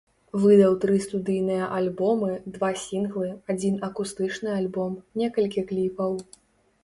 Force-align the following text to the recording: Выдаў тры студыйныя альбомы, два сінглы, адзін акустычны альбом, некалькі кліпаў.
Выдаў 0.43 0.71
тры 0.83 0.95
студыйныя 1.03 1.65
альбомы, 1.79 2.29
два 2.55 2.71
сінглы, 2.85 3.29
адзін 3.55 3.77
акустычны 3.89 4.49
альбом, 4.61 4.95
некалькі 5.23 5.61
кліпаў. 5.73 6.11